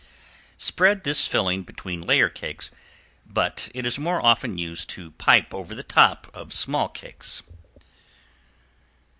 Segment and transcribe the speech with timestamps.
[0.57, 2.71] Spread this filling between layer cakes,
[3.23, 7.43] but it is more often used to pipe over the top of small cakes.